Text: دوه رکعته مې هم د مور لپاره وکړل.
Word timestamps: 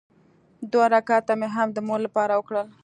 دوه 0.71 0.85
رکعته 0.93 1.33
مې 1.39 1.47
هم 1.55 1.67
د 1.73 1.77
مور 1.87 1.99
لپاره 2.07 2.33
وکړل. 2.35 2.67